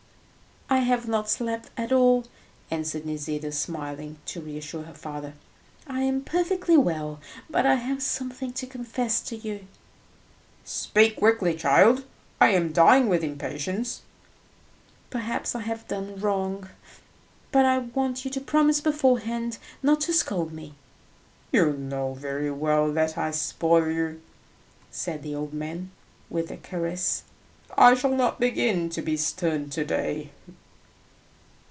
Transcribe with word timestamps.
"I 0.69 0.83
have 0.93 1.05
not 1.05 1.29
slept 1.29 1.69
at 1.75 1.91
all," 1.91 2.23
answered 2.71 3.05
Nisida, 3.05 3.51
smiling, 3.51 4.15
to 4.27 4.39
reassure 4.39 4.83
her 4.83 4.93
father; 4.93 5.33
"I 5.85 6.03
am 6.03 6.23
perfectly 6.23 6.77
well, 6.77 7.19
but 7.49 7.65
I 7.65 7.75
have 7.75 8.01
something 8.01 8.53
to 8.53 8.65
confess 8.65 9.19
to 9.23 9.35
you." 9.35 9.67
"Speak 10.63 11.17
quickly, 11.17 11.55
child; 11.55 12.05
I 12.39 12.51
am 12.51 12.71
dying 12.71 13.09
with 13.09 13.21
impatience." 13.21 14.03
"Perhaps 15.09 15.55
I 15.55 15.59
have 15.61 15.89
done 15.89 16.21
wrong; 16.21 16.69
but 17.51 17.65
I 17.65 17.77
want 17.79 18.23
you 18.23 18.31
to 18.31 18.39
promise 18.39 18.79
beforehand 18.79 19.57
not 19.83 19.99
to 20.01 20.13
scold 20.13 20.53
me." 20.53 20.75
"You 21.51 21.73
know 21.73 22.13
very 22.13 22.49
well 22.49 22.93
that 22.93 23.17
I 23.17 23.31
spoil 23.31 23.89
you," 23.91 24.21
said 24.89 25.21
the 25.21 25.35
old 25.35 25.53
man, 25.53 25.91
with 26.29 26.49
a 26.49 26.55
caress; 26.55 27.23
"I 27.77 27.93
shall 27.93 28.15
not 28.15 28.39
begin 28.39 28.89
to 28.91 29.01
be 29.01 29.17
stern 29.17 29.69
to 29.71 29.83
day." 29.83 30.31